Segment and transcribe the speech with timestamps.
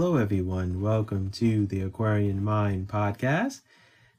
[0.00, 0.80] Hello, everyone.
[0.80, 3.62] Welcome to the Aquarian Mind podcast.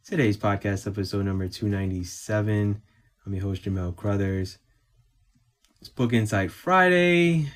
[0.03, 2.81] Today's podcast episode number 297.
[3.25, 4.57] I'm your host, Jamell Crouthers.
[5.79, 7.49] It's Book Insight Friday,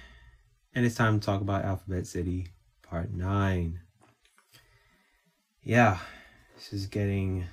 [0.73, 2.48] and it's time to talk about Alphabet City
[2.81, 3.81] Part 9.
[5.62, 5.98] Yeah,
[6.55, 7.44] this is getting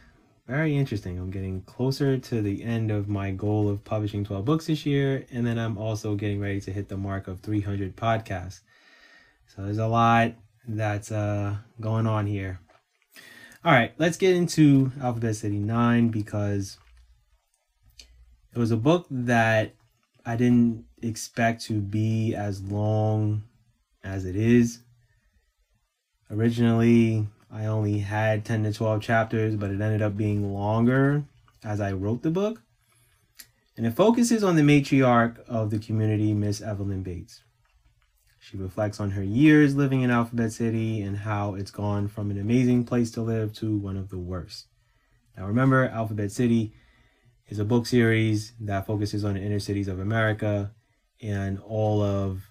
[0.47, 1.19] very interesting.
[1.19, 5.27] I'm getting closer to the end of my goal of publishing 12 books this year,
[5.33, 8.61] and then I'm also getting ready to hit the mark of 300 podcasts.
[9.49, 10.35] So there's a lot
[10.67, 12.61] that's uh, going on here.
[13.65, 16.79] All right, let's get into Alphabet City 9 because
[18.55, 19.75] it was a book that
[20.25, 23.43] I didn't expect to be as long
[24.03, 24.81] as it is.
[26.31, 31.25] Originally, I only had 10 to 12 chapters, but it ended up being longer
[31.65, 32.63] as I wrote the book.
[33.77, 37.43] And it focuses on the matriarch of the community, Miss Evelyn Bates.
[38.41, 42.39] She reflects on her years living in Alphabet City and how it's gone from an
[42.41, 44.67] amazing place to live to one of the worst.
[45.37, 46.73] Now, remember, Alphabet City
[47.49, 50.73] is a book series that focuses on the inner cities of America
[51.21, 52.43] and all of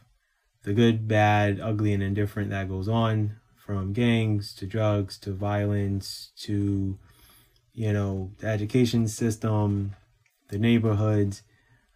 [0.64, 6.32] the good, bad, ugly, and indifferent that goes on from gangs to drugs to violence
[6.36, 6.98] to
[7.74, 9.96] you know the education system
[10.48, 11.44] the neighborhoods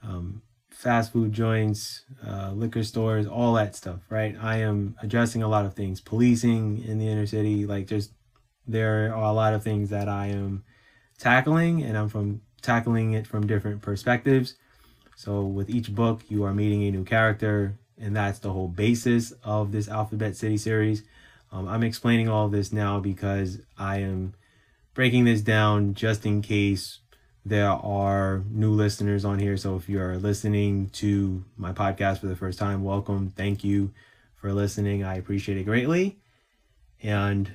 [0.03, 0.43] um,
[0.83, 4.35] fast food joints uh, liquor stores all that stuff right?
[4.41, 6.01] I am addressing a lot of things.
[6.01, 8.11] Policing in the inner city like just
[8.67, 10.63] there are a lot of things that i am
[11.17, 14.55] tackling and i'm from tackling it from different perspectives.
[15.15, 19.31] So with each book you are meeting a new character and that's the whole basis
[19.43, 21.03] of this alphabet city series.
[21.51, 24.33] Um, I'm explaining all this now because I am
[24.93, 26.99] breaking this down just in case
[27.45, 29.57] there are new listeners on here.
[29.57, 33.29] So if you're listening to my podcast for the first time, welcome.
[33.35, 33.91] Thank you
[34.35, 35.03] for listening.
[35.03, 36.17] I appreciate it greatly.
[37.01, 37.51] And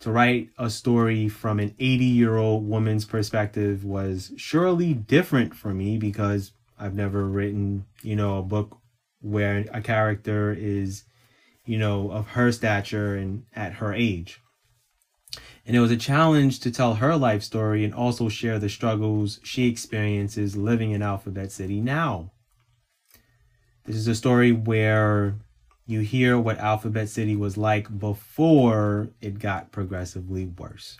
[0.00, 5.72] to write a story from an 80 year old woman's perspective was surely different for
[5.72, 8.78] me because I've never written, you know, a book
[9.20, 11.04] where a character is
[11.66, 14.40] you know, of her stature and at her age.
[15.66, 19.40] And it was a challenge to tell her life story and also share the struggles
[19.42, 22.32] she experiences living in Alphabet City now.
[23.84, 25.36] This is a story where
[25.86, 30.98] you hear what Alphabet City was like before it got progressively worse.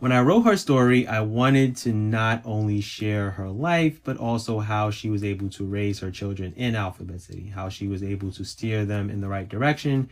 [0.00, 4.60] When I wrote her story, I wanted to not only share her life, but also
[4.60, 8.30] how she was able to raise her children in Alphabet City, how she was able
[8.32, 10.08] to steer them in the right direction,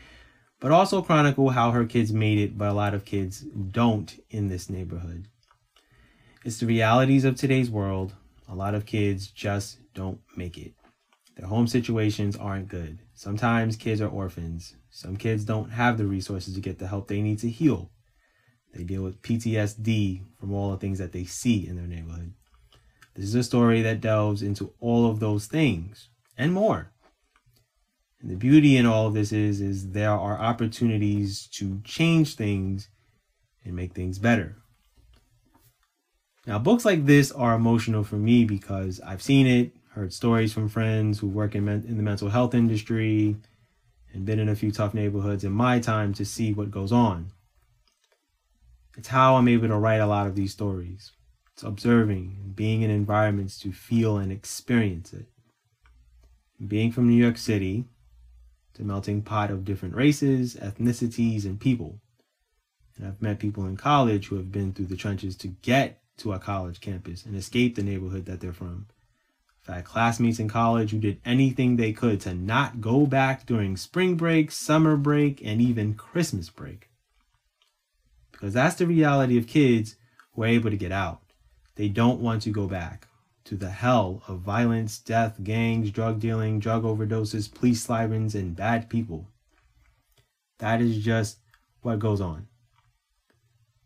[0.60, 4.48] but also chronicle how her kids made it, but a lot of kids don't in
[4.48, 5.28] this neighborhood.
[6.44, 8.14] It's the realities of today's world.
[8.48, 10.74] A lot of kids just don't make it.
[11.36, 13.00] Their home situations aren't good.
[13.14, 14.74] Sometimes kids are orphans.
[14.90, 17.90] Some kids don't have the resources to get the help they need to heal.
[18.72, 22.32] They deal with PTSD from all the things that they see in their neighborhood.
[23.14, 26.08] This is a story that delves into all of those things
[26.38, 26.92] and more.
[28.20, 32.88] And the beauty in all of this is, is there are opportunities to change things
[33.64, 34.56] and make things better.
[36.46, 40.68] Now, books like this are emotional for me because I've seen it, heard stories from
[40.68, 43.36] friends who work in, men- in the mental health industry,
[44.12, 47.32] and been in a few tough neighborhoods in my time to see what goes on.
[48.96, 51.12] It's how I'm able to write a lot of these stories.
[51.52, 55.26] It's observing and being in environments to feel and experience it.
[56.66, 57.86] Being from New York City,
[58.76, 61.98] it's a melting pot of different races, ethnicities, and people.
[62.98, 66.34] And I've met people in college who have been through the trenches to get to
[66.34, 68.84] a college campus and escape the neighborhood that they're from.
[69.66, 73.78] I've had classmates in college who did anything they could to not go back during
[73.78, 76.90] spring break, summer break, and even Christmas break.
[78.30, 79.96] Because that's the reality of kids
[80.34, 81.22] who are able to get out.
[81.76, 83.08] They don't want to go back
[83.46, 88.88] to the hell of violence, death, gangs, drug dealing, drug overdoses, police sirens, and bad
[88.88, 89.26] people.
[90.58, 91.38] That is just
[91.82, 92.48] what goes on.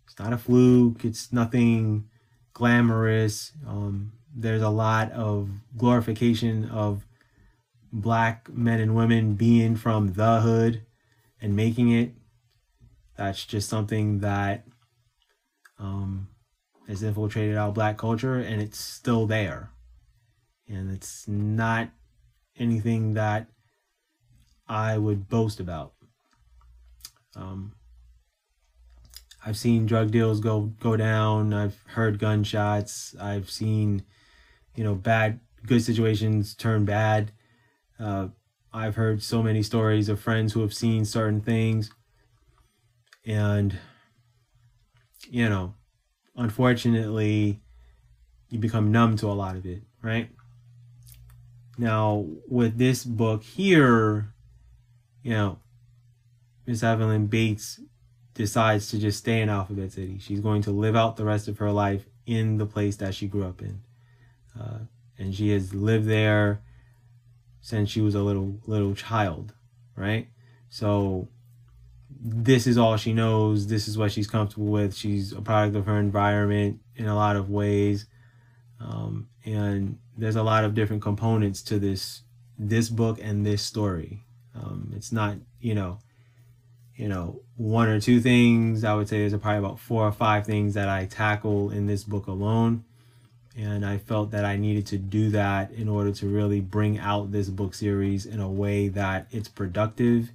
[0.07, 1.05] It's not a fluke.
[1.05, 2.09] It's nothing
[2.53, 3.53] glamorous.
[3.67, 7.06] Um, there's a lot of glorification of
[7.93, 10.83] black men and women being from the hood
[11.41, 12.13] and making it
[13.21, 14.65] that's just something that
[15.79, 16.29] um,
[16.91, 19.71] has infiltrated our black culture and it's still there.
[20.69, 21.89] And it's not
[22.59, 23.47] anything that
[24.69, 25.95] I would boast about.
[27.35, 27.73] Um,
[29.45, 31.55] I've seen drug deals go go down.
[31.55, 33.15] I've heard gunshots.
[33.21, 34.03] I've seen,
[34.75, 37.33] you know, bad good situations turn bad.
[37.99, 38.29] Uh,
[38.73, 41.91] I've heard so many stories of friends who have seen certain things.
[43.25, 43.79] And,
[45.29, 45.75] you know,
[46.37, 47.61] unfortunately,
[48.49, 50.29] you become numb to a lot of it, right?
[51.79, 54.35] Now, with this book here,
[55.23, 55.59] you know,
[56.67, 57.81] Miss Evelyn Bates
[58.35, 60.19] decides to just stay in Alphabet City.
[60.19, 63.27] She's going to live out the rest of her life in the place that she
[63.27, 63.81] grew up in.
[64.59, 64.81] Uh,
[65.19, 66.61] and she has lived there
[67.61, 69.53] since she was a little little child,
[69.94, 70.29] right?
[70.69, 71.29] So
[72.22, 73.67] this is all she knows.
[73.67, 74.94] This is what she's comfortable with.
[74.94, 78.06] She's a product of her environment in a lot of ways.
[78.78, 82.22] Um, and there's a lot of different components to this
[82.58, 84.22] this book and this story.
[84.55, 85.99] Um, it's not, you know,
[86.94, 88.84] you know, one or two things.
[88.84, 92.05] I would say there's probably about four or five things that I tackle in this
[92.05, 92.84] book alone.
[93.56, 97.32] And I felt that I needed to do that in order to really bring out
[97.32, 100.31] this book series in a way that it's productive,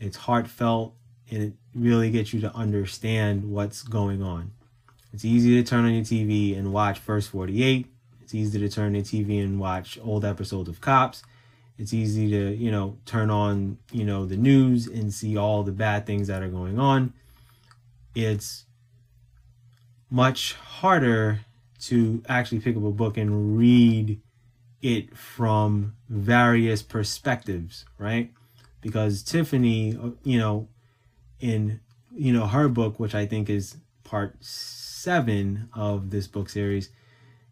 [0.00, 0.94] it's heartfelt,
[1.30, 4.52] and it really gets you to understand what's going on.
[5.12, 7.86] It's easy to turn on your TV and watch First 48.
[8.22, 11.22] It's easy to turn your TV and watch old episodes of Cops.
[11.78, 15.72] It's easy to, you know, turn on, you know, the news and see all the
[15.72, 17.12] bad things that are going on.
[18.14, 18.66] It's
[20.10, 21.40] much harder
[21.82, 24.20] to actually pick up a book and read
[24.82, 28.30] it from various perspectives, right?
[28.80, 30.68] Because Tiffany, uh, you know,
[31.38, 31.80] in
[32.14, 36.90] you know her book, which I think is part seven of this book series,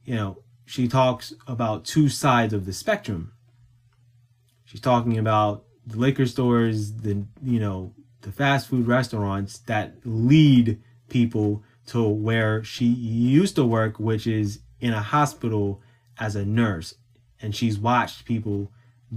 [0.04, 3.32] you know, she talks about two sides of the spectrum,
[4.68, 10.78] She's talking about the liquor stores, the you know, the fast food restaurants that lead
[11.08, 15.80] people to where she used to work, which is in a hospital
[16.18, 16.96] as a nurse.
[17.40, 18.70] And she's watched people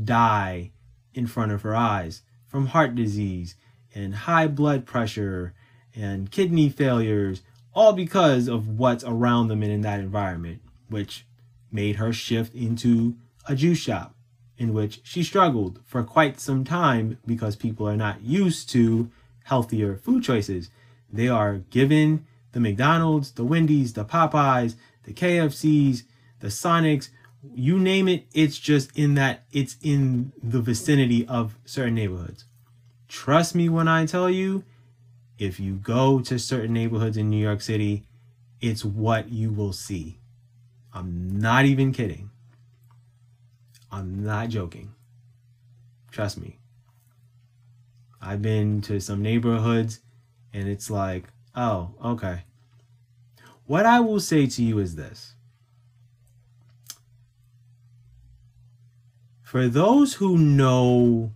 [0.05, 0.71] die
[1.13, 3.55] in front of her eyes from heart disease
[3.93, 5.53] and high blood pressure
[5.95, 7.41] and kidney failures,
[7.73, 11.25] all because of what's around them and in that environment, which
[11.71, 13.15] made her shift into
[13.47, 14.15] a juice shop
[14.57, 19.09] in which she struggled for quite some time because people are not used to
[19.45, 20.69] healthier food choices.
[21.11, 26.03] They are given the McDonald's, the Wendy's, the Popeyes, the KFCs,
[26.41, 27.09] the Sonics,
[27.53, 32.45] you name it, it's just in that it's in the vicinity of certain neighborhoods.
[33.07, 34.63] Trust me when I tell you,
[35.38, 38.03] if you go to certain neighborhoods in New York City,
[38.61, 40.19] it's what you will see.
[40.93, 42.29] I'm not even kidding.
[43.91, 44.93] I'm not joking.
[46.11, 46.59] Trust me.
[48.21, 49.99] I've been to some neighborhoods
[50.53, 52.43] and it's like, oh, okay.
[53.65, 55.33] What I will say to you is this.
[59.51, 61.33] For those who know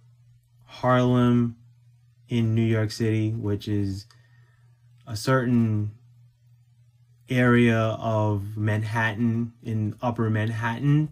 [0.64, 1.58] Harlem
[2.30, 4.06] in New York City, which is
[5.06, 5.92] a certain
[7.28, 11.10] area of Manhattan in upper Manhattan,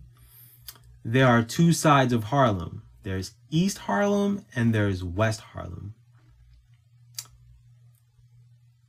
[1.03, 2.83] there are two sides of Harlem.
[3.01, 5.95] There's East Harlem and there's West Harlem.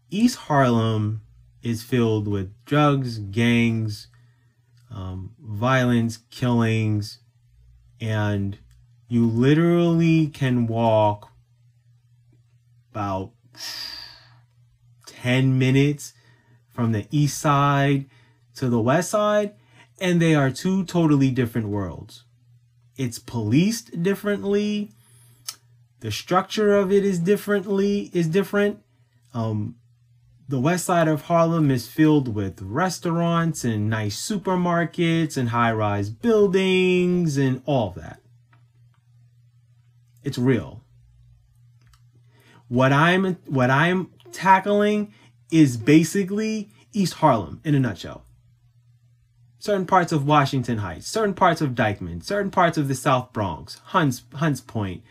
[0.09, 1.23] East Harlem
[1.65, 4.07] is filled with drugs, gangs,
[4.89, 7.19] um, violence, killings,
[8.01, 8.59] and
[9.09, 11.31] you literally can walk
[12.91, 13.33] about
[15.07, 16.13] 10 minutes
[16.71, 18.07] from the east side
[18.55, 19.55] to the west side
[20.01, 22.25] and they are two totally different worlds.
[22.97, 24.91] It's policed differently.
[26.01, 28.81] The structure of it is differently is different.
[29.33, 29.77] Um,
[30.49, 37.37] the west side of Harlem is filled with restaurants and nice supermarkets and high-rise buildings
[37.37, 38.21] and all that.
[40.23, 40.83] It's real.
[42.69, 45.13] What I'm what I'm tackling
[45.51, 48.25] is basically East Harlem in a nutshell
[49.65, 53.81] certain parts of Washington Heights, certain parts of Dyckman, certain parts of the South Bronx,
[53.87, 55.03] Hunts, Hunts Point.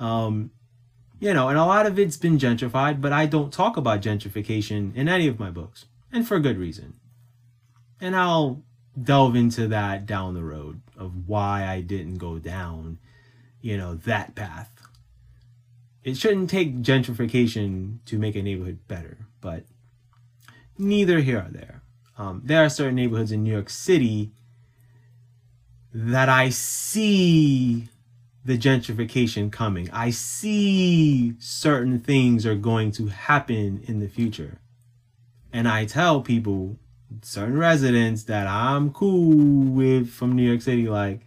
[0.00, 0.50] Um,
[1.22, 4.92] you know, and a lot of it's been gentrified, but I don't talk about gentrification
[4.96, 6.94] in any of my books, and for good reason.
[8.00, 8.64] And I'll
[9.00, 12.98] delve into that down the road of why I didn't go down,
[13.60, 14.72] you know, that path.
[16.02, 19.62] It shouldn't take gentrification to make a neighborhood better, but
[20.76, 21.82] neither here or there.
[22.18, 24.32] Um, there are certain neighborhoods in New York City
[25.94, 27.86] that I see
[28.44, 29.90] the gentrification coming.
[29.92, 34.58] I see certain things are going to happen in the future.
[35.52, 36.76] And I tell people,
[37.20, 41.20] certain residents that I'm cool with from New York City, like,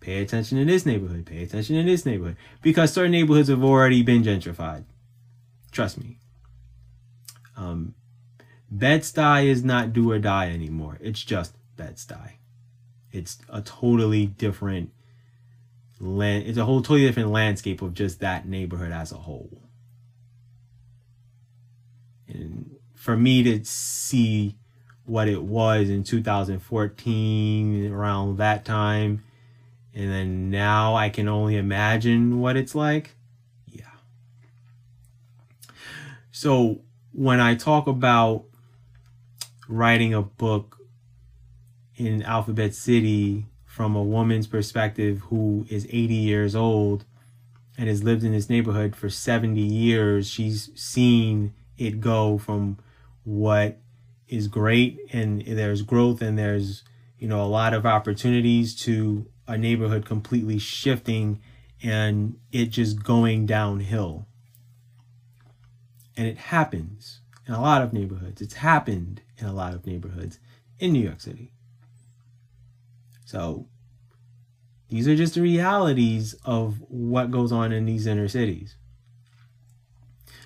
[0.00, 1.26] Pay attention in this neighborhood.
[1.26, 2.36] Pay attention in this neighborhood.
[2.62, 4.84] Because certain neighborhoods have already been gentrified.
[5.72, 6.18] Trust me.
[7.56, 7.94] Um,
[8.70, 10.98] Bed-Stuy is not do or die anymore.
[11.00, 12.32] It's just Bed-Stuy.
[13.10, 14.92] It's a totally different
[16.00, 16.46] land.
[16.46, 19.62] It's a whole totally different landscape of just that neighborhood as a whole.
[22.26, 24.56] And for me to see
[25.04, 29.22] what it was in 2014 around that time
[29.98, 33.16] and then now I can only imagine what it's like.
[33.66, 33.82] Yeah.
[36.30, 38.44] So when I talk about
[39.68, 40.78] writing a book
[41.96, 43.46] in Alphabet City
[43.78, 47.04] from a woman's perspective who is 80 years old
[47.78, 52.76] and has lived in this neighborhood for 70 years, she's seen it go from
[53.22, 53.78] what
[54.26, 56.82] is great and there's growth and there's
[57.20, 61.40] you know a lot of opportunities to a neighborhood completely shifting
[61.80, 64.26] and it just going downhill.
[66.16, 68.42] And it happens in a lot of neighborhoods.
[68.42, 70.40] It's happened in a lot of neighborhoods
[70.80, 71.52] in new york city
[73.28, 73.66] so
[74.88, 78.76] these are just the realities of what goes on in these inner cities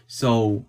[0.07, 0.67] so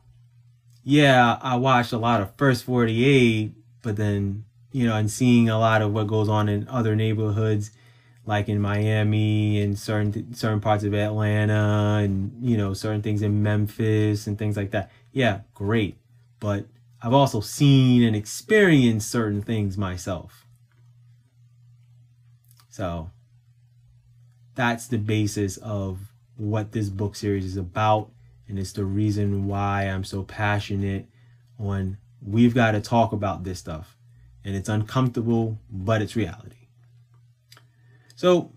[0.83, 5.57] yeah, I watched a lot of First 48, but then, you know, and seeing a
[5.57, 7.71] lot of what goes on in other neighborhoods,
[8.25, 13.43] like in Miami and certain certain parts of Atlanta and, you know, certain things in
[13.43, 14.91] Memphis and things like that.
[15.11, 15.97] Yeah, great.
[16.39, 16.65] But
[17.01, 20.42] I've also seen and experienced certain things myself.
[22.73, 23.11] So
[24.55, 25.99] that's the basis of
[26.37, 28.09] what this book series is about
[28.47, 31.05] and it's the reason why I'm so passionate
[31.59, 33.95] on we've got to talk about this stuff.
[34.43, 36.69] And it's uncomfortable, but it's reality.
[38.15, 38.51] So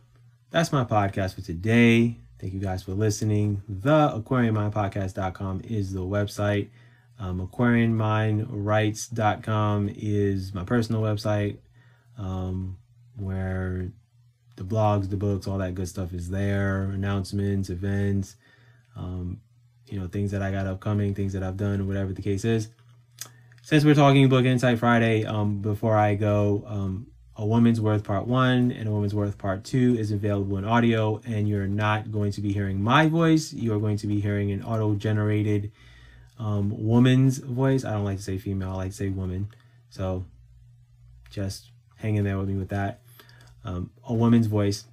[0.50, 2.16] that's my podcast for today.
[2.40, 3.60] Thank you guys for listening.
[3.68, 6.70] The aquarianmindpodcast.com is the website.
[7.18, 11.58] Um, aquarianmindwrites.com is my personal website
[12.16, 12.78] um,
[13.16, 13.90] where
[14.56, 16.84] the blogs, the books, all that good stuff is there.
[16.84, 18.36] Announcements, events,
[18.96, 19.40] um,
[19.86, 22.68] you know, things that I got upcoming, things that I've done, whatever the case is.
[23.62, 28.26] Since we're talking Book Insight Friday, um, before I go, um, A Woman's Worth Part
[28.26, 32.32] 1 and A Woman's Worth Part 2 is available in audio, and you're not going
[32.32, 33.52] to be hearing my voice.
[33.52, 35.72] You are going to be hearing an auto-generated
[36.38, 37.84] um, woman's voice.
[37.84, 39.48] I don't like to say female, I like to say woman.
[39.90, 40.24] So
[41.30, 43.00] just hang in there with me with that.
[43.66, 44.84] Um, a woman's voice.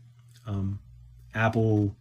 [0.48, 0.80] Um,
[1.36, 1.96] Apple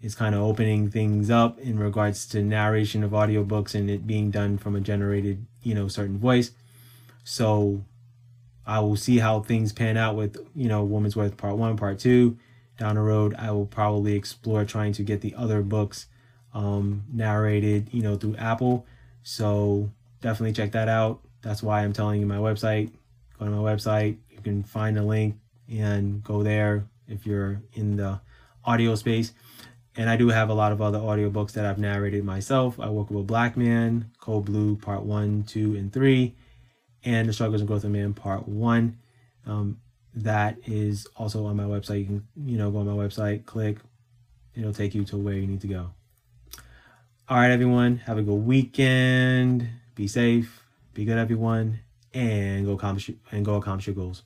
[0.00, 4.30] is kind of opening things up in regards to narration of audiobooks and it being
[4.30, 6.52] done from a generated, you know, certain voice.
[7.24, 7.84] So
[8.64, 11.98] I will see how things pan out with, you know, Woman's Worth Part 1, Part
[11.98, 12.38] 2.
[12.78, 16.06] Down the road, I will probably explore trying to get the other books
[16.52, 18.86] um, narrated, you know, through Apple.
[19.22, 19.90] So
[20.20, 21.20] definitely check that out.
[21.42, 22.92] That's why I'm telling you my website.
[23.38, 24.18] Go to my website.
[24.30, 25.36] You can find the link
[25.70, 28.20] and go there if you're in the
[28.64, 29.32] audio space.
[29.96, 32.80] And I do have a lot of other audiobooks that I've narrated myself.
[32.80, 36.34] I work with a Black Man, Cold Blue Part 1, 2, and 3,
[37.04, 38.98] and The Struggles and Growth of Man Part 1.
[39.46, 39.80] Um,
[40.16, 42.00] that is also on my website.
[42.00, 43.78] You can, you know, go on my website, click,
[44.54, 45.90] it'll take you to where you need to go.
[47.28, 49.68] All right, everyone, have a good weekend.
[49.94, 51.80] Be safe, be good, everyone,
[52.12, 54.24] and go accomplish and go accomplish your goals.